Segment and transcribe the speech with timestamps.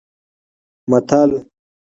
[0.89, 1.31] متل